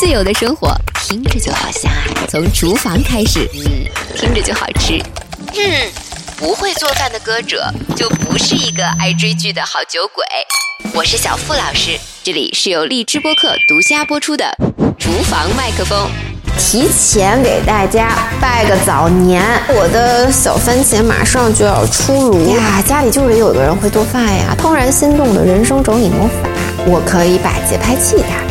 [0.00, 0.74] 自由的生活，
[1.04, 2.24] 听着就好香啊！
[2.26, 3.84] 从厨房开始，嗯，
[4.16, 4.98] 听着就好吃。
[5.54, 5.92] 嗯，
[6.38, 10.24] 不会做饭的歌者就不是一个爱追剧的好酒鬼。
[10.94, 14.46] 我是小付老师，这里是由荔枝播客独家播出的
[14.98, 16.08] 《厨房麦克风》。
[16.58, 22.80] 提前给大家拜个早年，我的小番茄马上就要出炉呀！
[22.88, 24.56] 家里就得有个人会做饭呀！
[24.58, 26.48] 怦然心动的人生整理魔法，
[26.86, 28.49] 我可以把节拍器打开。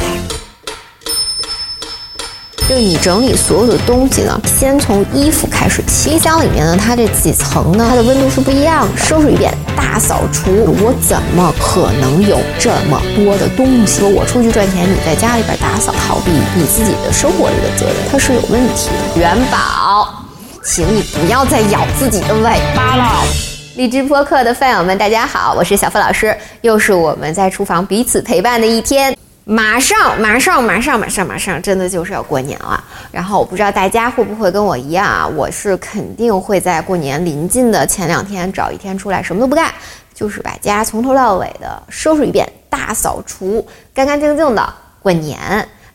[2.70, 5.82] 就是你整理所有的东西呢，先从衣服开始。
[6.06, 8.96] 冰箱里面呢，它这几层呢，它的温度是不一样的。
[8.96, 10.52] 收拾一遍，大扫除。
[10.52, 14.00] 我怎么可能有这么多的东西？
[14.00, 19.20] 说我出去赚钱，你在家里边打扫，逃避你自己的生活里的责任，它是有问题的。
[19.20, 20.24] 元宝，
[20.64, 23.24] 请你不要再咬自己的尾巴了。
[23.78, 29.18] 荔枝播客的饭友们，大家好，我是小付老师，又是我们在厨房彼此陪伴的一天。
[29.52, 32.84] 马上，马上，马上，马上，马上，真的就是要过年了。
[33.12, 35.28] 然后我不知道大家会不会跟我一样啊？
[35.28, 39.74] 我是肯定会在过年临近的前两天找一天出来，什么都不干，
[40.14, 45.40] 就是把家从头到尾的收拾一遍，大扫除，干干净净的过年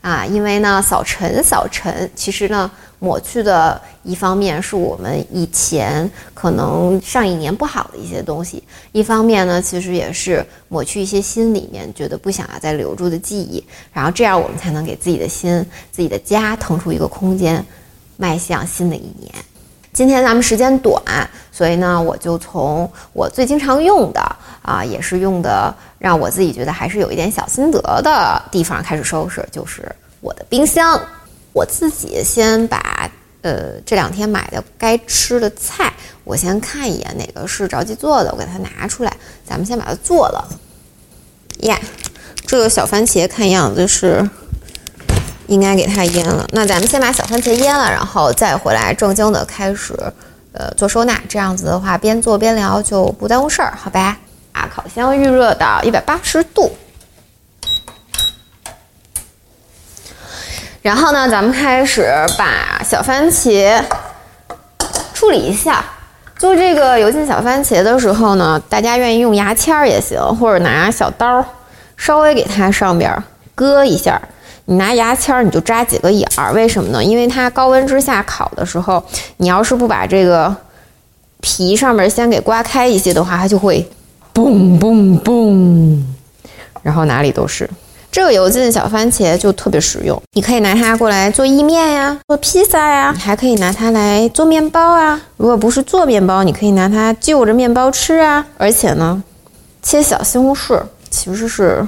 [0.01, 0.25] 啊！
[0.25, 2.69] 因为呢，扫尘，扫尘，其实呢。
[3.05, 17.63] 抹去的一方面是我们以前可能上一年不好的一些东西，一方面呢，其实也是抹去一些心里面觉得不想要再留住的记忆，然后这样我们才能给自己的心、自己的家腾出一个空间，
[18.17, 19.31] 迈向新的一年。
[19.93, 20.99] 今天咱们时间短，
[21.51, 24.19] 所以呢，我就从我最经常用的
[24.63, 30.99] 啊，也是用的让我自己觉得还是有一点小心得的地方开始收拾，就是我的冰箱。
[31.55, 33.09] 我自己先把
[33.41, 35.93] 呃这两天买的该吃的菜，
[36.25, 39.17] 我先看一眼哪个是着急做的，我给它拿出来，
[39.47, 40.45] 咱们先把它做了。
[41.59, 41.79] 呀，
[42.45, 44.29] 这个小番茄看样子是
[45.47, 49.93] 应该给它腌了，那咱们先把小番茄腌了，然后再回来正经的开始
[50.51, 54.17] 呃做收纳，这样子的话边做边聊就不耽误事儿，好吧？
[54.51, 56.69] 啊，烤箱预热到一百八十度。
[60.85, 62.07] 然后呢，咱们开始
[62.37, 63.81] 把小番茄
[65.15, 65.83] 处理一下。
[66.37, 71.43] 做这个油浸小番茄的时候呢，大家愿意用牙签儿也行，或者拿小刀
[71.97, 73.11] 稍微给它上边
[73.55, 74.21] 割一下。
[74.65, 77.03] 你拿牙签儿你就扎几个眼儿，为什么呢？
[77.03, 79.03] 因为它高温之下烤的时候，
[79.37, 80.55] 你要是不把这个
[81.41, 83.89] 皮上面先给刮开一些的话，它就会
[84.35, 86.03] 嘣嘣嘣，
[86.83, 87.67] 然后哪里都是。
[88.15, 95.21] 这个油浸小番茄就特别实用，你可以拿它过来做意面呀，做披萨呀，你还可以拿它来做面包啊。
[95.35, 98.45] 如果不是做面包，你可以拿它就着面包吃啊。
[98.57, 99.21] 而且呢，
[99.81, 101.85] 切小西红柿其实是，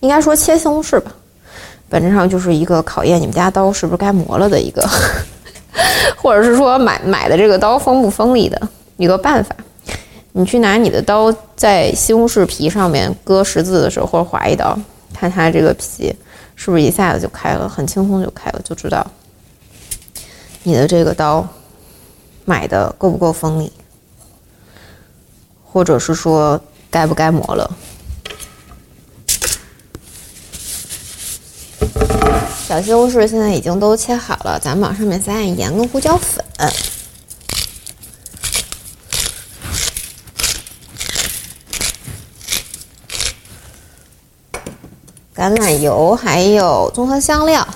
[0.00, 1.12] 应该说切西红柿吧，
[1.90, 4.82] 本质上就是一个考验你们家刀是不是该磨了的一个，
[6.16, 8.58] 或者是说买买的这个刀锋不锋利的
[8.96, 9.54] 一个办法。
[10.32, 14.74] 你去拿你的刀在西红柿皮上面割十字的时候，或者划一刀。
[15.20, 16.16] 看它这个皮
[16.56, 19.06] 是不是一下子就开了，很轻松就开了，就知道
[20.62, 21.46] 你的这个刀
[22.46, 23.70] 买的够不够锋利，
[25.62, 26.58] 或者是说
[26.90, 27.70] 该不该磨了。
[32.66, 36.42] 小西红柿现在已经都切好了，咱们往上面撒点盐跟胡椒粉。
[45.40, 47.66] 橄榄油还有综合香料，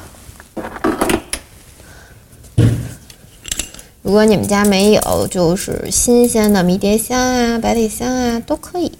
[4.02, 8.92] 如果你们家没有，就是新鲜的迷迭香啊、百里香啊都可以。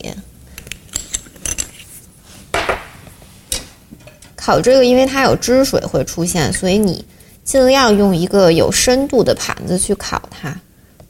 [4.34, 7.04] 烤这个，因为它有汁水会出现，所以你
[7.44, 10.58] 尽量用一个有深度的盘子去烤它，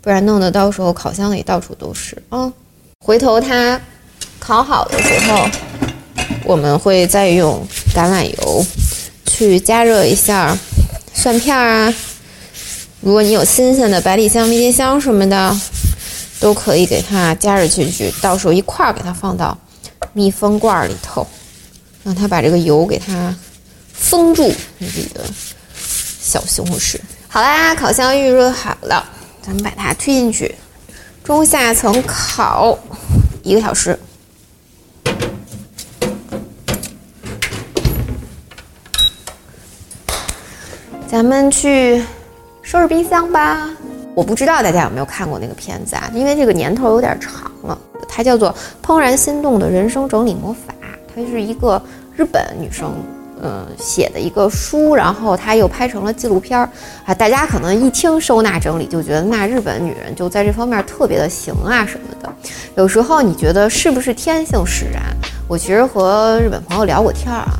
[0.01, 2.53] 不然弄得到时候烤箱里到处都是啊。
[2.99, 3.81] 回头它
[4.41, 5.49] 烤好的时候。
[6.45, 8.67] 我们会再用橄榄油
[9.27, 10.57] 去加热一下
[11.15, 11.93] 蒜片啊。
[13.01, 15.61] 如果你有新鲜的百里香、迷迭香什么的，
[16.41, 18.13] 都可以给它加热进去。
[18.21, 19.57] 到时候一块儿给它放到
[20.13, 21.27] 密封罐里头，
[22.03, 23.35] 让它把这个油给它
[23.93, 25.23] 封住你自己的
[26.21, 26.99] 小西红柿。
[27.29, 29.05] 好啦，烤箱预热好了，
[29.43, 30.55] 咱们把它推进去，
[31.25, 32.79] 中下层烤
[33.43, 33.99] 一个小时。
[41.15, 42.03] 咱们去
[42.61, 43.71] 收拾冰箱吧。
[44.17, 46.11] 我不知道大家有没有看过那个片子啊？
[46.13, 47.79] 因为这个年头有点长了。
[48.09, 48.53] 它叫做
[48.85, 50.75] 《怦然心动的人生整理魔法》，
[51.15, 51.81] 它是一个
[52.17, 52.93] 日本女生
[53.41, 56.69] 嗯写的一个书，然后他又拍成了纪录片儿
[57.07, 57.15] 啊。
[57.15, 62.35] 大家可能一听收纳整理就觉得那日本女人就在这方面特别的行啊什么的。
[62.75, 65.01] 有时候你觉得是不是天性使然？
[65.47, 67.53] 我其实和日本朋友聊过天儿啊，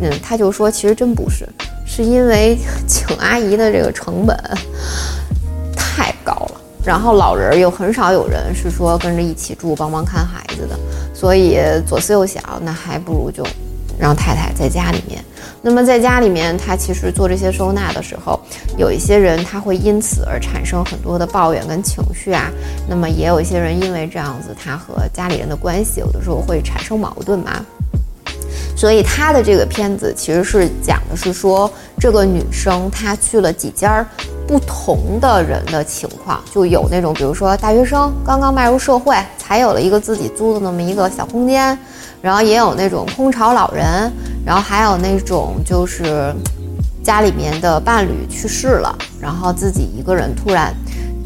[0.00, 1.48] 嗯，他就说其实真不是，
[1.96, 4.38] 是因为请阿姨的这个成本
[5.74, 6.60] 太高了。
[6.84, 10.78] 然后老人又很少有人是说跟着一起住帮忙看孩子的，
[11.14, 13.42] 所以左思右想，那还不如就
[13.98, 15.24] 让太太在家里面。
[15.62, 18.38] 那么在家里面，他其实做这些收纳的时候，
[18.76, 22.52] 有一些人他会因此而产生很多的抱怨跟情绪啊。
[22.86, 27.64] 那么也有一些人因为这样子，他和家里人的关系有的时候会产生矛盾嘛。
[28.76, 31.68] 所以他的这个片子其实是讲的是说，
[31.98, 34.06] 这个女生她去了几家
[34.46, 41.76] 不同的人的情况，就有那种比如说大学生刚刚迈入社会，才有了一个自己租的那么一个小空间，
[42.20, 44.12] 然后也有那种空巢老人，
[44.44, 46.34] 然后还有那种就是
[47.02, 50.74] 家里面的伴侣去世了，然后自己一个人突然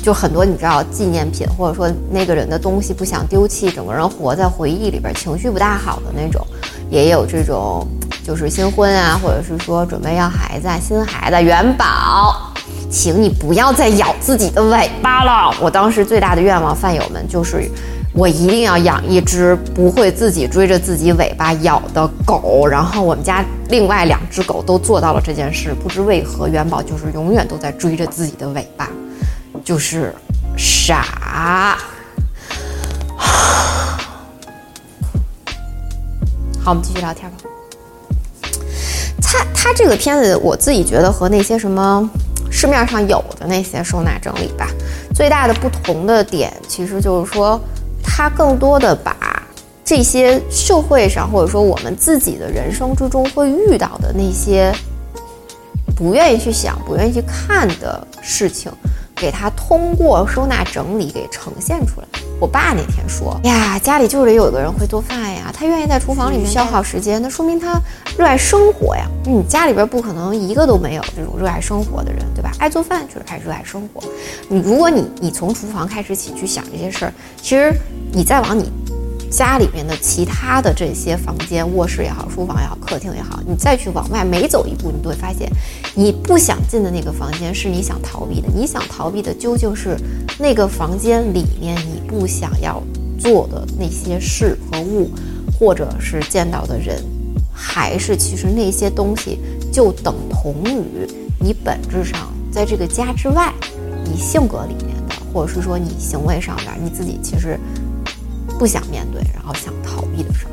[0.00, 6.46] 就很多你知道纪念品或者说那个人的东西不想丢弃，整个人活在回忆里边，情绪不大好的那种。
[6.90, 7.86] 也有这种，
[8.24, 11.40] 就是新婚啊，或者是说准备要孩子、啊，新孩子。
[11.40, 12.52] 元宝，
[12.90, 15.54] 请你不要再咬自己的尾巴了。
[15.60, 17.70] 我当时最大的愿望，饭友们就是，
[18.12, 22.66] 我一定要养一只不会自己追着自己尾巴咬的狗。
[22.66, 25.72] 然后我们家另外两只狗都做到了这件事。
[25.80, 28.88] 不知为何，元宝就是永远都在追着自己的尾巴，
[29.64, 30.12] 就是
[30.56, 31.78] 傻。
[36.62, 37.36] 好，我们继续聊天吧。
[39.22, 42.08] 他他这个片子，我自己觉得和那些什么
[42.50, 44.68] 市面上有的那些收纳整理吧，
[45.14, 47.58] 最大的不同的点，其实就是说，
[48.02, 49.16] 他更多的把
[49.84, 54.72] 这些社会上或者说我们自己的人生之中会遇到的那些
[55.96, 58.70] 不愿意去想、不愿意去看的事情，
[59.20, 62.06] 给他通过收纳整理给呈现出来。
[62.40, 67.78] 我爸那天说呀，家里就得有个人会做饭呀，他愿意在厨房里面消耗时间，那说明他
[68.16, 69.06] 热爱生活呀。
[69.26, 72.50] 你家里边不可能一个都没有这种热爱生活的人，对吧？
[72.58, 74.02] 爱做饭就是爱热爱生活。
[74.48, 77.12] 你如果你你从厨房开始起去想这些事儿，
[77.42, 77.74] 其实
[78.10, 78.72] 你再往你。
[79.30, 85.48] 家里面的其他的这些房间，卧室也好，书房也好，客厅也好，你再去往外每走一步，你都会发现，
[85.94, 88.48] 你不想进的那个房间是你想逃避的。
[88.52, 89.96] 你想逃避的究竟是
[90.38, 92.82] 那个房间里面你不想要
[93.18, 95.08] 做的那些事和物，
[95.58, 97.00] 或者是见到的人，
[97.52, 99.38] 还是其实那些东西
[99.72, 101.06] 就等同于
[101.38, 103.54] 你本质上在这个家之外，
[104.04, 107.56] 你性格里面的，或者是说你行为上面你自己其实。
[108.60, 110.50] 不想面对，然后想逃避的事儿。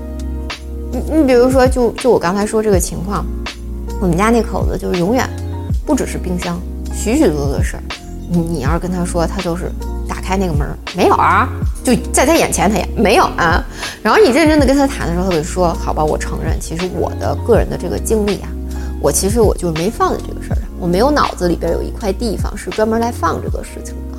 [0.94, 3.26] 你你比如说，就就我刚才说这个情况，
[4.00, 5.30] 我们家那口子就是永远
[5.86, 6.58] 不只是冰箱，
[6.94, 7.84] 许许多多的事儿。
[8.30, 9.70] 你要是跟他说，他就是
[10.08, 10.66] 打开那个门，
[10.96, 11.50] 没有啊，
[11.84, 13.62] 就在他眼前他也没有啊。
[14.02, 18.48] 然后你认真的跟他谈的时候，他就说，好吧，我承认，其实我的个人的这个经历啊，
[19.02, 24.17] 我其实我就是没放在这个事儿上，我没有脑子里边有一块地方是专门来放这个事情的。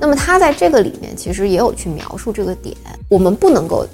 [0.00, 2.74] 那么他在这个里面其实也有去描述这个点，
[3.08, 3.86] 我们不能够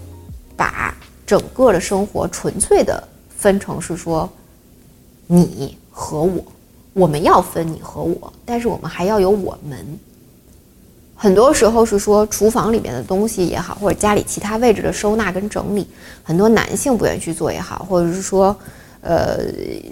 [0.57, 0.95] 把
[1.27, 3.03] 整个的生活纯粹的
[3.37, 4.31] 分成是说
[5.27, 6.45] 你和我，
[6.93, 9.99] 我们要分你和我，但是我们还要有我们。
[11.17, 15.87] 很多时候是说厨房里面的东西也好，或者家里其他位置的收纳跟整理，
[16.23, 18.57] 很多男性不愿意去做也好，或者是说。
[19.09, 19.39] 呃，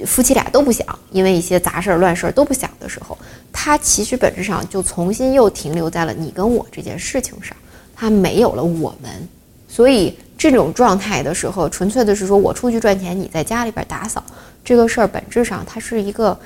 [0.05, 3.17] 夫妻俩都不想，因为一些杂事儿、乱事儿都不想的时候，
[3.53, 7.57] 他其实本质上就重新又停留在了你跟我这件事情上，
[7.95, 9.29] 他没有了我们，
[9.69, 14.21] 所以这种状态的时候，纯粹的是说我出去赚钱，你在家里边打扫
[14.65, 16.37] 这个事儿，本质上它是一个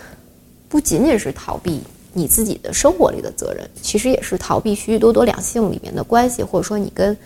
[0.69, 1.81] 不仅仅是逃避
[2.13, 7.17] 你自己的生活里的责任，其实也是逃避许许多多两性里面的关系，或者说你跟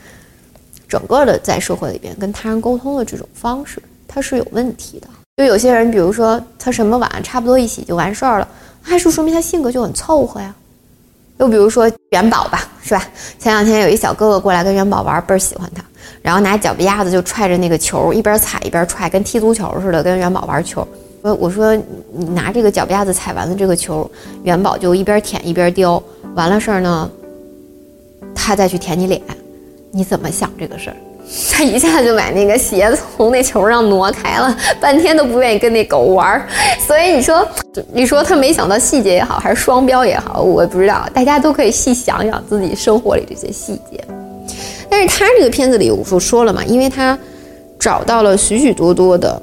[0.87, 5.09] 整个的在社会里边跟他人沟通的这种方式，它是有问题的。
[5.39, 8.47] 就有些人，比如说他什么碗差不多一洗就完事儿了，
[8.83, 10.55] 还是说明他性格就很凑合呀。
[11.39, 13.03] 又比如说元宝吧，是吧？
[13.39, 15.83] 前两天有一小哥哥过来跟元宝玩，倍儿喜欢他，
[16.21, 20.87] 然后拿脚丫子就踹着那个球，一边踩一边踹，跟踢足球似的，跟元宝玩球。
[21.23, 21.75] 我我说
[22.13, 24.09] 你拿这个脚丫子踩完了这个球，
[24.43, 26.01] 元宝就一边舔一边叼，
[26.35, 27.11] 完了事儿呢，
[28.35, 29.23] 他再去舔你脸，
[29.91, 30.97] 你怎么想这个事儿？
[31.51, 36.47] 他一下就把那个鞋从那球上挪开了，半天都不愿意跟那狗玩儿。
[36.87, 37.47] 所以你说，
[37.93, 41.09] 你说他没想到细节也好，还是双标也好，我也不知道。
[41.15, 44.05] 大家都可以细想想自己生活里这些细节。
[44.91, 47.19] 但是他这个片子里，我说说了嘛，因为他
[47.79, 49.41] 找到了许许多多的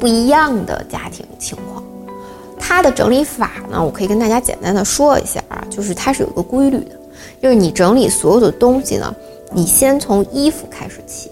[0.00, 1.84] 不一样的家庭情况。
[2.58, 6.96] 它的整理法呢，我可以跟大家简单的说一下啊，就是它是有一个规律的，
[7.42, 9.14] 就是你整理所有的东西呢，
[9.50, 11.30] 你先从衣服开始起，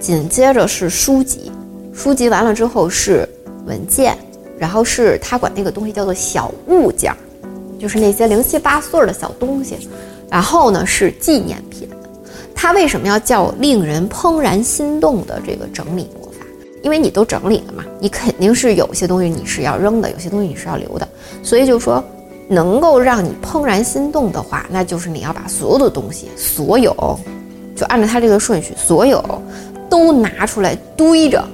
[0.00, 1.50] 紧接着是书籍，
[1.94, 3.28] 书籍完了之后是
[3.64, 4.16] 文件，
[4.58, 7.16] 然后是他管那个东西叫做小物件儿，
[7.78, 9.88] 就是那些零七八碎儿的小东西，
[10.30, 11.88] 然后呢是纪念品。
[12.54, 16.44] 它为什么要叫令人怦然心动的这个整理魔法？
[16.82, 21.08] 因为你都整理了嘛，你肯定是有些东西你是要扔的，有些东西你是要留的。
[21.42, 22.02] 所以就说，
[22.48, 27.18] 能够让你怦然心动的话，那就是你要把所有的东西，所有，
[27.78, 29.22] 就按照它这个顺序，所有
[29.88, 31.46] 都拿出来堆着，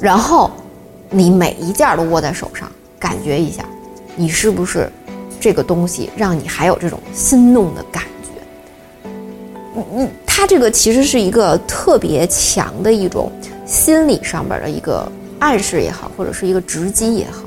[0.00, 0.50] 然后
[1.10, 3.62] 你每一件都握在手上，感觉一下，
[4.16, 4.90] 你是不是
[5.38, 9.10] 这个东西让你还有这种心动的感觉？
[9.74, 10.08] 你你。
[10.40, 13.28] 它这个其实是一个特别强的一种
[13.66, 15.10] 心理上边的一个
[15.40, 17.42] 暗示也好，或者是一个直击也好，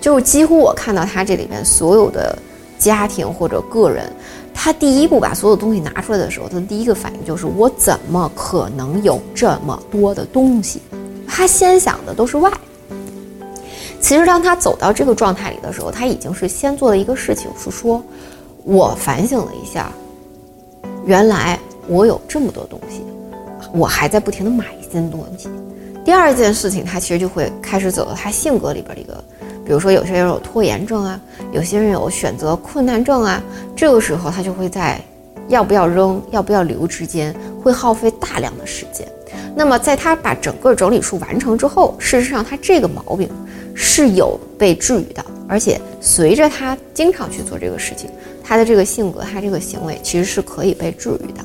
[0.00, 2.36] 就几乎我看到他这里面所有的
[2.80, 4.12] 家庭或者个人，
[4.54, 10.80] 他第一步把所有东西拿出来的时候，他的第一个反应就是我怎么可能有这么多的东西？
[11.26, 12.52] 他先想的都是外。
[14.00, 18.02] 其实当他走到这个状态里的时候，他已经是先做了一个事情，是说
[18.64, 19.90] 我反省了一下，
[21.06, 21.58] 原来。
[21.88, 23.02] 我有这么多东西，
[23.74, 25.48] 我还在不停的买新东西。
[26.04, 29.22] 第二件事情，他其实就会开始走到他性格里边的一个，
[29.64, 31.20] 比如说有些人有拖延症啊，
[31.52, 33.42] 有些人有选择困难症啊。
[33.76, 35.00] 这个时候，他就会在
[35.48, 39.06] 要不要扔、要不要留之间，会耗费大量的时间。
[39.54, 43.28] 那么，在他把整个整理术完成之后，事实上他这个毛病
[43.74, 48.10] 是有被治愈的，而且随着他经常去做这个事情，
[48.42, 51.44] 他的这个性格、他这个行为其实是可以被治愈的。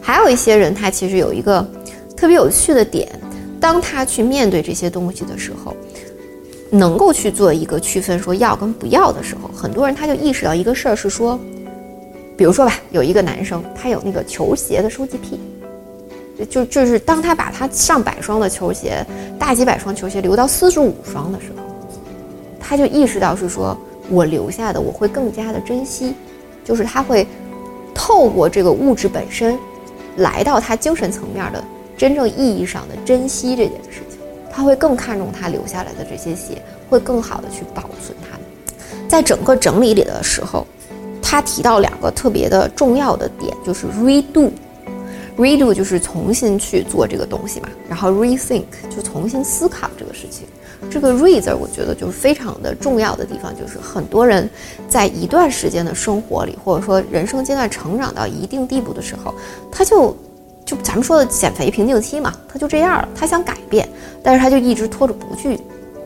[0.00, 1.66] 还有一些人，他其实有一个
[2.16, 3.08] 特别有趣的点，
[3.60, 5.76] 当他去面对这些东西的时候，
[6.70, 11.38] 能够去做一个区分，说要跟不要的时候，很多人他就意识到一个事儿是说，
[12.36, 15.38] 比如说吧，有一个男生，他有那个球鞋的收集癖，
[16.48, 19.06] 就就是当他把他上百双的球鞋，
[19.38, 21.62] 大几百双球鞋留到四十五双的时候，
[22.60, 23.76] 他就意识到是说
[24.10, 26.14] 我留下的我会更加的珍惜，
[26.64, 27.26] 就是他会
[27.94, 29.58] 透过这个物质本身。
[30.18, 31.64] 来到他精神层面的
[31.96, 34.13] 真正意义上的珍惜这件事情，
[34.54, 38.38] 他会更看重他留下来的这些鞋，会更好的去保存它。
[39.08, 40.66] 在整个整理里的时候，
[41.20, 50.46] 他提到两个特别的重要的点，就是 redo，redo 就是重新去做这个东西嘛，然后 rethink 就重新思考这个事情。
[50.90, 54.48] 这个 re 字我觉得就是非常的重要的地方，就是很多人
[54.88, 59.34] 在一段时间的生活里，或者说人生阶段成长到一定地步的时候，
[59.72, 60.14] 他就
[60.64, 63.88] 就咱们说的减肥瓶颈期嘛，他就这样了，他想改变，
[64.22, 65.56] 但是他就一直拖着不去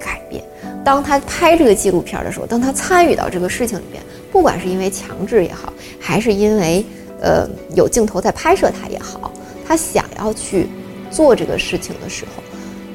[0.00, 0.42] 改变。
[0.84, 6.84] 当他拍这个纪录片的时候，当他参与到这个事情里面，不管是因为强制也好，还是因为
[7.20, 9.32] 呃有镜头在拍摄他也好，
[9.66, 10.66] 他想要去
[11.10, 12.42] 做这个事情的时候。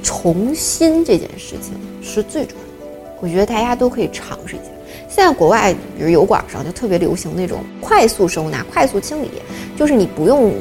[0.06, 4.66] 重新这件事情是最重要的，我觉得大家都可以尝试一下。
[5.08, 9.30] 现在国外，比如油管上就特别流行那种快速收纳、快速清理，
[9.78, 10.52] 就是你不用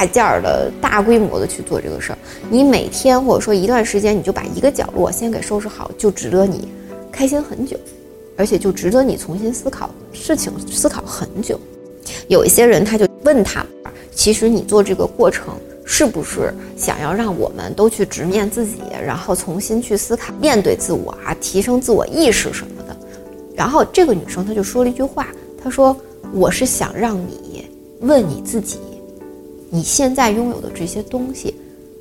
[0.00, 6.66] 大件儿的大规模的去做这个事儿，你每天或者说一段时间，你就把一个角落先给收拾好，就值得你
[7.12, 7.76] 开心很久，
[8.34, 11.60] 而且就值得你重新思考事情、思考很久。
[12.28, 13.62] 有一些人他就问他，
[14.14, 15.54] 其实你做这个过程。
[15.92, 22.96] 是不是想要让我们都去直面自己，然后重新去思考、面对自我啊，提升自我意识什么的？
[23.56, 25.26] 然后这个女生她就说了一句话，
[25.60, 25.94] 她说
[26.32, 27.68] ：“我是想让你
[28.02, 28.78] 问你自己，
[29.70, 31.54] 你现在拥有的这些东西，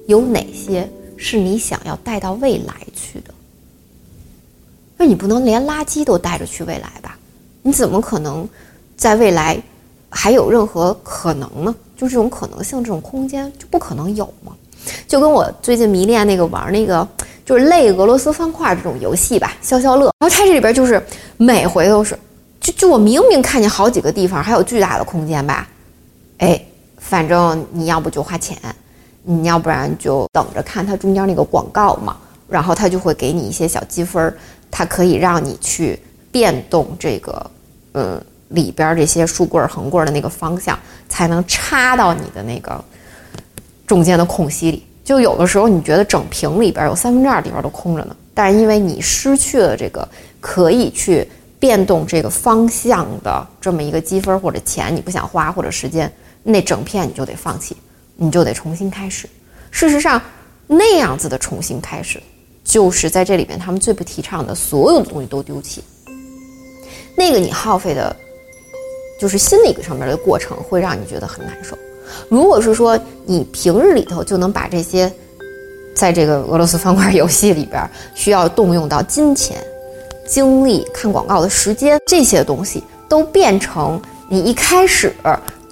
[0.08, 3.34] 有哪些是你想要带到未来去的？
[4.98, 7.18] 那你不能连垃圾都带着去未来吧？
[7.62, 8.48] 你怎么可能
[8.98, 9.62] 在未来
[10.10, 14.54] 还有任何可能呢？”就这种可能性，这种空间就不可能有吗？
[15.06, 17.06] 就跟我最近迷恋那个玩那个
[17.46, 20.06] 就是类俄罗斯方块这种游戏吧，消消乐。
[20.20, 22.18] 然后它这里边就是每回都是，
[22.62, 25.68] 就就我明明看见好几个地方还有巨大的空间吧，
[26.38, 26.66] 哎，
[27.10, 28.56] 反正你要不就花钱，
[29.24, 32.16] 你要不然就等着看它中间那个广告嘛，
[32.48, 34.34] 然后它就会给你一些小积分，
[34.70, 36.00] 它可以让你去
[36.32, 37.52] 变动这个，
[37.94, 38.22] 嗯。
[38.50, 40.76] 里边这些竖棍、横棍的那个方向，
[41.08, 42.84] 才能插到你的那个
[43.86, 44.84] 中间的空隙里。
[45.04, 50.10] 就有的时候，你觉得整屏里边有三分之二地方都空着呢，但是因为你失去了这个
[50.42, 56.12] 可以去变动这个方向的这么一个积分或者钱，你不想花或者时间，
[56.50, 57.78] 那整片你就得放弃，
[58.16, 59.30] 你就得重新开始。
[59.70, 60.20] 事实上，
[60.66, 62.20] 那样子的重新开始，
[62.64, 65.84] 就是在这里边他们最不提倡的所有的东西都丢弃。
[67.16, 68.16] 那个你耗费的，
[69.22, 71.78] 就是心理上面的过程，会让你觉得很难受。
[72.30, 75.12] 如果是说你平日里头就能把这些，
[75.94, 79.58] 在这个俄罗斯方块游戏里边需要动用到金钱、
[80.26, 85.14] 精力、看广告的时间这些东西，都变成你一开始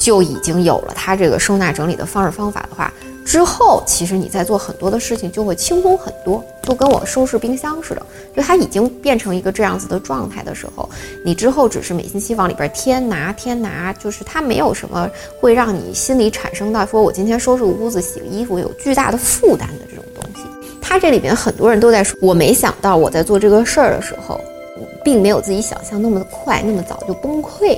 [0.08, 2.94] 就已经有了它这个收纳整理的方式方法的话。
[3.26, 8.02] 之后，其实你在做很多的事情就会轻松很多，就跟我收拾冰箱似的，
[8.34, 10.90] 就它已经变成一个这样子的状态的时候，
[11.26, 15.10] 你之后只是每星期往里边添拿添拿，就是它没有什么
[15.42, 20.48] 会让你心里产生到说我今天收拾屋子、洗个衣服有巨大的负担的这种东西。
[20.82, 24.40] 它这里边很多人都在说，我没想到我在做这个事儿的时候，
[25.04, 27.78] 并没有自己想象那么的快，那么早就崩溃。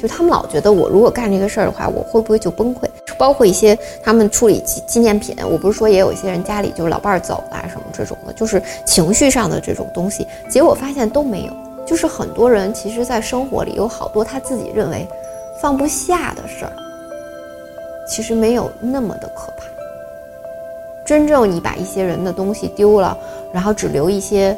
[0.00, 2.88] 就他们老觉得我如果干这个事儿的话，我会不会就崩溃？
[3.18, 11.52] 包括一些他们处理纪纪念品，我不是说也有一些人家里就是老伴儿走了什么这种的，就是情绪上的这种东西，结果发现都没有。
[11.86, 15.06] 就是很多人其实，在生活里有好多他自己认为
[15.60, 16.72] 放不下的事儿，
[18.08, 19.64] 其实没有那么的可怕。
[21.04, 23.18] 真正你把一些人的东西丢了，
[23.52, 24.56] 然后只留一些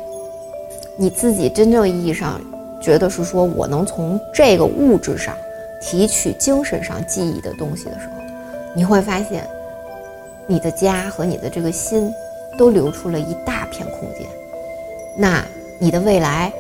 [0.97, 2.41] 你自己真正意义上。
[2.83, 5.35] 觉得是说，我能从这个物质上
[5.81, 8.23] 提取精神上记忆的东西的时候，
[8.75, 9.47] 你会发现，
[10.47, 12.13] 你的家和你的这个心
[12.59, 14.27] 都留出了一大片空间。
[15.17, 15.45] 那
[15.79, 16.53] 你的未来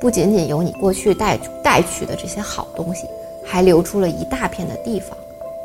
[0.00, 3.06] 不仅仅有你过去带带去的这些好东西，
[3.46, 5.16] 还留出了一大片的地方，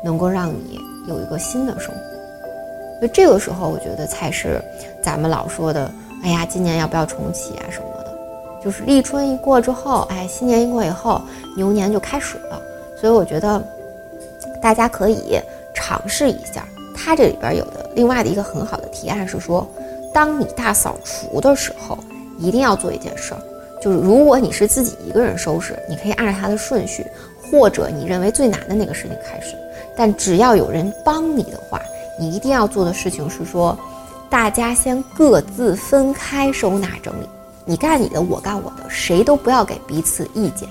[0.04, 2.00] 能够让你有一个新的生活。
[2.98, 4.62] 所以这个时候，我觉得才是
[5.02, 5.90] 咱们老说的，
[6.22, 7.86] 哎呀，今年要不要重启啊什么。
[8.62, 11.20] 就是立春一过之后，哎，新年一过以后，
[11.56, 12.60] 牛年就开始了。
[13.00, 13.62] 所以我觉得
[14.60, 15.38] 大家可以
[15.74, 16.66] 尝试一下。
[16.94, 19.66] 它这里边有的另外的一个很好的提案是说，
[20.12, 21.96] 当你大扫除的时候，
[22.38, 23.40] 一定要做一件事儿，
[23.80, 27.06] 就是如果你是自己一个人收拾，你可以按照它的顺序，
[27.50, 29.54] 或者你认为最难的那个事情开始。
[29.94, 31.80] 但只要有人帮你的话，
[32.18, 33.78] 你一定要做的事情是说，
[34.30, 37.28] 大家先各自分开收纳整理。
[37.68, 40.68] 你干你的，我干我的，谁都不要给彼此意见。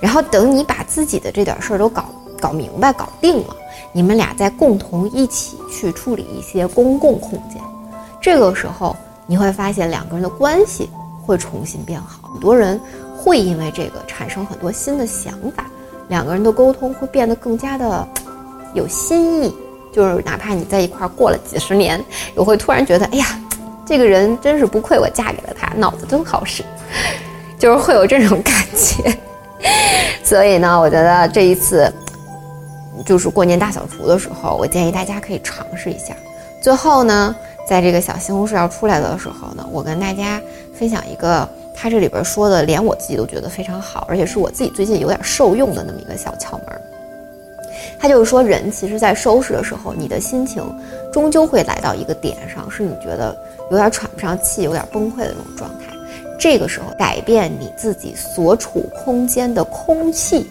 [0.00, 2.04] 然后等你把自己的这点事儿都搞
[2.40, 3.56] 搞明白、搞定了，
[3.92, 7.60] 你们俩再共同一起去处理一些公共空间。
[8.20, 8.96] 这个时候
[9.26, 10.88] 你会发现两个人的关系
[11.26, 12.80] 会重新变好，很多人
[13.18, 15.66] 会因为这个产生很多新的想法，
[16.06, 18.06] 两个人的沟通会变得更加的
[18.72, 19.52] 有新意。
[19.92, 22.02] 就是哪怕你在一块儿过了几十年，
[22.36, 23.40] 也会突然觉得，哎呀。
[23.86, 26.64] 这个人真是不愧我嫁给了他，脑子真好使，
[27.58, 29.16] 就是会有这种感觉。
[30.22, 31.92] 所以呢，我觉得这一次
[33.04, 36.14] 就是过年大扫除的时候，我建议大家可以尝试一下。
[36.62, 37.36] 最后呢，
[37.68, 40.40] 在这个小西红柿要出来的时候呢，我跟大家
[40.72, 46.80] 分享一个他这里边说的，连我自己都觉得非常好，而且是我自己最近有点受用的那么一个小窍门。
[47.98, 50.62] 他就是说，人其实在收拾的时候，你的心情
[51.12, 53.36] 终究会来到一个点上，是你觉得。
[53.70, 55.86] 有点喘不上气，有点崩溃的那种状态。
[56.38, 60.46] 这个时候，改变你自己所处空间的空气，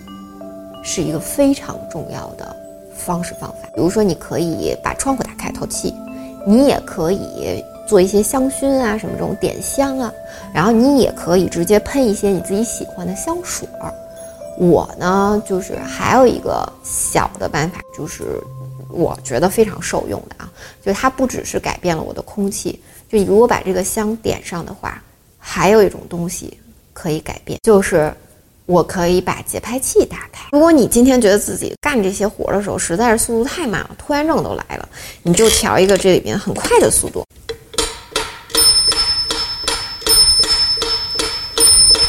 [0.84, 2.56] 是一个非常重要的
[2.96, 3.70] 方式方法。
[3.76, 5.94] 比如说，你可以把窗户打开透气，
[6.48, 10.12] 你也可以做一些香薰啊，什么这种点香啊，
[10.54, 13.94] 然后你也可以直接喷一些你自己喜欢的香水儿。
[14.58, 18.24] 我呢，就是还有一个小的办法，就是
[18.90, 20.52] 我觉得非常受用的啊，
[20.84, 22.82] 就它不只是改变了我的空气。
[23.14, 25.00] 就如果把这个香点上的话，
[25.38, 26.58] 还有一种东西
[26.94, 28.12] 可以改变，就是
[28.66, 30.48] 我可以把节拍器打开。
[30.52, 34.90] 如果你今天觉得自己干这些活的时候实在是速度太慢了，拖延症都来了，
[35.22, 37.24] 你就调一个这里边很快的速度，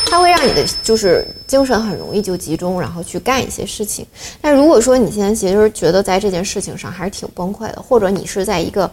[0.07, 4.07] 它会让你的就是精神很容易就集中，然后去干一些事情。
[4.41, 8.91] 但如果说你现在其实觉得在这件事情上还是挺崩溃的，或者你是在一个。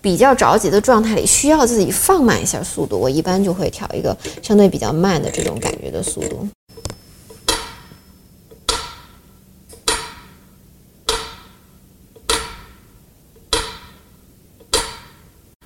[0.00, 2.98] 比较着急的状态里，需要自己放慢一下速度。
[2.98, 6.48] 我一般就会调一个相对比较慢的这种感觉的速度。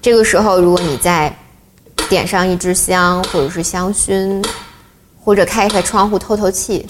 [0.00, 1.32] 这个时候，如果你再
[2.08, 4.44] 点上一支香，或者是香薰，
[5.22, 6.84] 或者开开窗户透透气，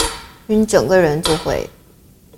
[0.47, 1.69] 你整个人就会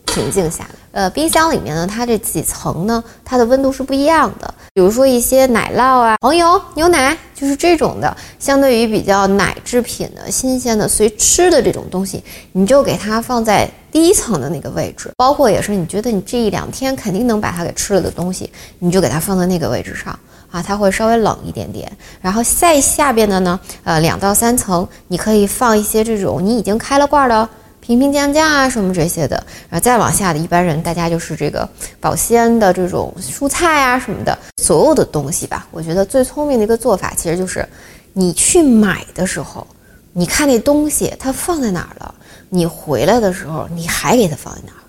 [0.07, 0.84] 平静下来。
[0.95, 4.53] 呃，冰箱里面呢，它这几层呢，它的温度是不一样的。
[4.73, 15.11] 比如说一些奶酪啊、黄油、牛奶，就是这种的，相对于比较奶制品的新鲜的随吃的这种东西，你就给它放在第一层的那个位置。
[15.17, 20.17] 包括也是，你觉得你这一两天肯定能把它给吃了的东西，你就给它放在那个位置上
[20.49, 21.91] 啊，它会稍微冷一点点。
[22.21, 27.49] 然后再下边的呢，呃，两到三层，你可以放一些这种你已经开了罐的
[27.85, 29.35] 瓶瓶酱酱啊什么这些的。
[29.69, 31.67] 然后再往下的一般人，大家就是这个
[31.99, 35.67] 保鲜的这种蔬菜啊什么的，所有的东西吧。
[35.69, 37.67] 我觉得最聪明的一个做法，其实就是
[38.13, 39.65] 你去买的时候，
[40.13, 42.15] 你看那东西它放在哪儿了，
[42.49, 44.81] 你回来的时候你还给它放在哪儿。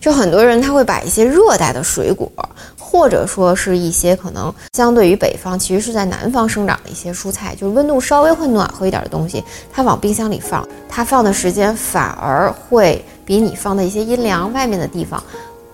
[0.00, 2.30] 就很多人他会把一些热带的水果，
[2.88, 15.20] 或者说是一些可能相对于北方，其实是在南方生长的一些蔬菜，就是温度稍微会暖和一点的东西，它往冰箱里放，它放的时间反而会比你放在一些阴凉外面的地方，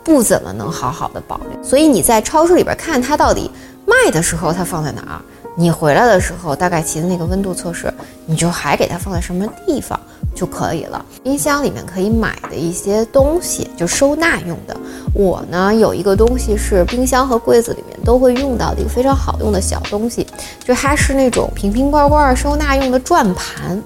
[0.03, 1.63] 不怎么能好好的保留。
[1.63, 3.51] 所以你在超市里边看它到底
[3.85, 5.21] 卖的时候它放在哪儿，
[5.55, 7.93] 你回来的时候大概其的那个温度测试，
[8.25, 10.01] 你就还给它放在什么地方。
[10.35, 11.05] 就可以了。
[11.23, 14.77] 冰箱里面可以买的一些东西，就收纳用的。
[15.15, 20.27] 我呢有一个东西是冰箱和柜子里面都会用到的一个非常好用的小东西，
[20.65, 23.81] 就它是那种瓶瓶罐罐收纳用的转盘。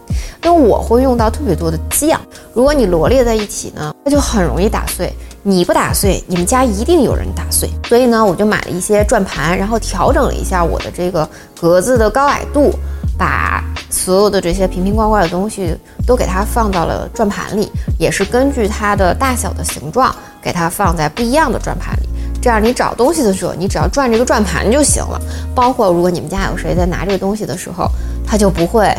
[0.44, 2.20] 因为我会用到特别多的酱，
[2.54, 5.12] 如果你罗列在一起呢，它就很容易打碎。
[5.42, 7.68] 你不打碎，你们家一定有人打碎。
[7.88, 11.28] 所以呢，我就买了一些转盘，然后调整了一下我的这个
[11.60, 12.72] 格子的高矮度。
[13.18, 22.08] 把所有的这些瓶瓶罐罐的东西都给它放到了转盘里，也是根据它的大小的形状给它放在不一样的转盘里。
[22.42, 25.20] 这样你找东西的时候，你只要转这个转盘就行了。
[25.54, 27.88] 包括如果你们家有谁在拿这个东西的时候，
[28.24, 28.94] 他就不会，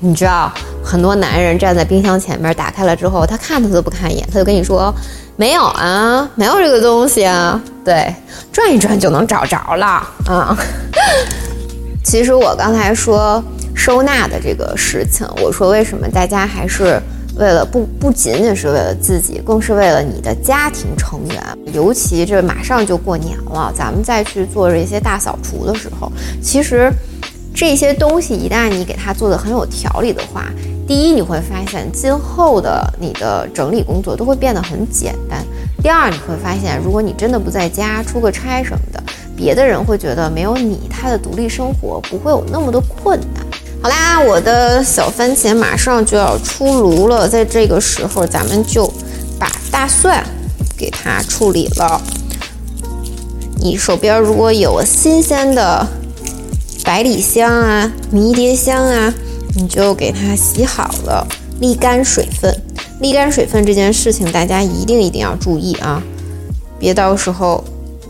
[0.00, 0.50] 你知道，
[0.82, 4.94] 很多男人站在冰箱前面打开了之后，他看他都不看一眼，他就跟你说
[5.36, 7.60] 没有啊，没有这个东西啊。
[7.84, 8.14] 对，
[8.52, 9.86] 转一转就能找着了
[10.26, 10.56] 啊。
[12.04, 13.42] 其实我刚才说。
[13.76, 17.00] 收纳的这个事情，我说为什么大家还是
[17.36, 21.40] 为了不不仅仅是为了自己，更是为了你的家庭成员。
[21.72, 26.10] 尤其这马上就过年了，咱们再去做这些大扫除的时候，
[26.42, 26.90] 其实
[27.54, 30.46] 这些东西一旦你给它做的很有条理的话，
[30.88, 35.44] 第一你会发现今后的你的整理工作都会变得很简单。
[35.82, 39.00] 第二你会发现，如果你真的不在家，出个差什么的，
[39.36, 43.45] 别的人会觉得没有你，他的独立生活不会有那么多困难。
[43.86, 48.92] 好啦，我的小番茄马上就要出炉了，在这个时候，咱们就
[49.38, 50.26] 把大蒜
[50.76, 52.02] 给它处理了。
[53.60, 55.86] 你手边如果有新鲜的
[56.84, 59.14] 百里香啊、迷迭香啊，
[59.54, 61.24] 你就给它洗好了，
[61.60, 62.52] 沥干水分。
[63.00, 66.02] 沥干水分这件事情，大家一定一定要注意啊，
[66.76, 67.62] 别到时候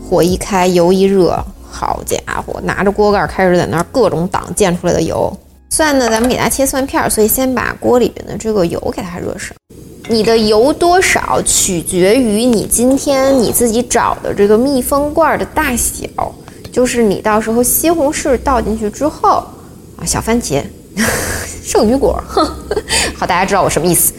[0.09, 5.31] 火一开，油一热，好家伙，拿着锅盖开始在那儿各种挡溅出来的油。
[5.69, 9.55] 蒜呢，咱们给它切蒜片儿，所以先把锅里边的这个油给它热上。
[10.09, 16.07] 你的油多少取决于你今天你自己找的这个密封罐的大小，
[16.71, 19.45] 就是你到时候西红柿倒进去之后
[19.97, 20.63] 啊，小番茄、
[21.61, 22.23] 圣女果，
[23.17, 24.13] 好，大家知道我什么意思。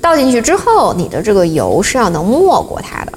[0.00, 3.12] 倒进去之后，你的这个油是要能没过它的，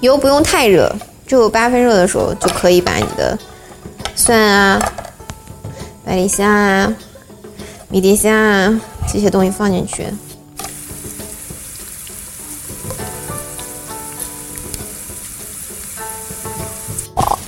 [0.00, 0.92] 油不用太热。
[1.30, 3.38] 就八分热的时候，就可以把你的
[4.16, 4.92] 蒜啊、
[6.04, 6.92] 百里香啊、
[7.88, 10.08] 迷迭香啊这些东西放进去，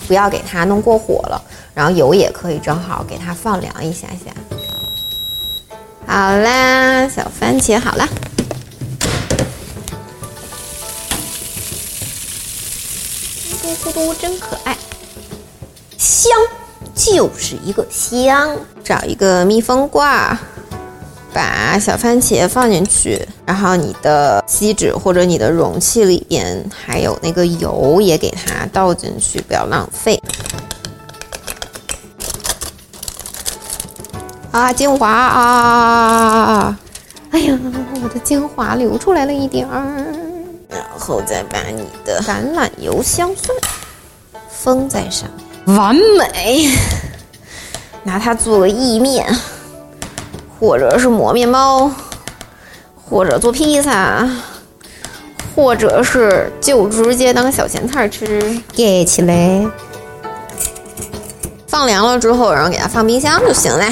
[0.07, 1.43] 不要给它弄过火了。
[1.75, 4.33] 然后油也可以正好给它放凉一下下。
[6.07, 8.09] 好啦，小番茄好了。
[13.83, 14.77] 嘟嘟真可爱，
[15.99, 16.31] 香
[16.95, 18.57] 就是一个香。
[18.85, 20.39] 找一个密封罐，
[21.33, 30.23] 把小番茄放进去，然后你的锡纸或者你的容器里边还有那个油也给它倒进去，不要浪费。
[34.53, 36.79] 啊，精华啊！
[37.31, 37.59] 哎呀，
[38.03, 40.22] 我的精华流出来了一点儿。
[40.73, 43.57] 然后再把你的橄榄油、香蒜
[44.51, 45.29] 封在上
[45.67, 46.71] 面，完美。
[48.05, 49.25] 拿它做个意面，
[50.59, 51.89] 或者是抹面包，
[53.09, 54.29] 或者做披萨，
[55.55, 58.41] 或者是就直接当小咸菜吃，
[58.77, 59.65] 盖起来，
[61.69, 63.89] 放凉了之后，然后给它放冰箱就行了。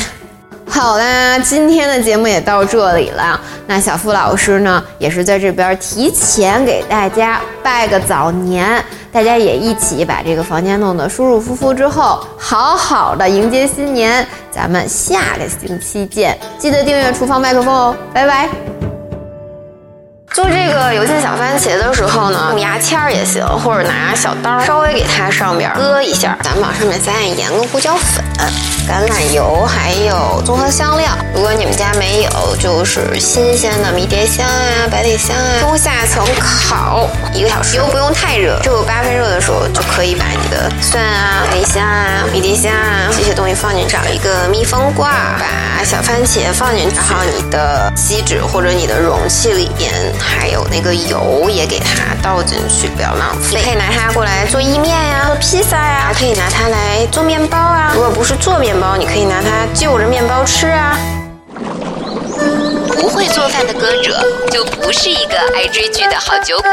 [0.71, 3.39] 好啦，今天的节目也到这里了。
[3.67, 14.27] 那小付老师呢，也是在这边提前给大家拜个早年，大家也一起把这个房间弄得舒舒服服之后，好好的迎接新年。
[14.51, 18.90] 咱们下个星期见，记得订阅厨房麦克风哦，拜拜。
[20.33, 28.25] 做这个油浸小番茄的时候呢，用牙签儿也行，或者拿小刀稍微给它上边割一下，咱们往上面撒点盐跟胡椒粉、
[28.89, 31.09] 橄榄油，还有综合香料。
[31.35, 49.91] 如果你们家没有，就是新鲜的迷迭香啊、百里香啊，中下层烤一个小时，油不用太热，只有八分热的时候就可以把你的蒜啊、百里香啊、迷迭香啊这些东西放进去，找一个密封罐，把小番茄放进去，然后你的锡纸或者你的容器里边。
[50.39, 53.61] 还有那个油也给它倒进去，不要浪费。
[53.63, 57.93] 可以拿它过来做意面呀，做披萨呀，还可以拿它来做面包啊。
[57.95, 60.97] 如果不是做面包，你可以拿它就着面包吃啊。
[62.97, 66.71] 不会做饭的歌者就不是一个爱追剧的好酒鬼。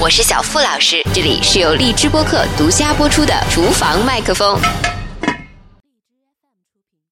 [0.00, 4.58] 我是小付老师，这里是由荔枝播客独家播出的厨房麦克风。